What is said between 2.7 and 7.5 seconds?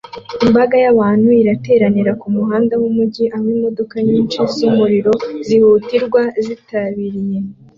wumujyi aho imodoka nyinshi zumuriro zihutirwa zitabiriye